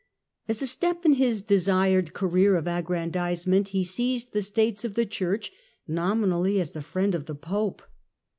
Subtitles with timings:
[0.47, 4.95] As a step in his desired career of aggrandise ment, he seized the States of
[4.95, 5.51] the Church,
[5.87, 7.83] nominally as the friend of the Pope.